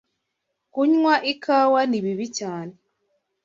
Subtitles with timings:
[0.73, 2.73] kunywa ikawa ni bibi cyane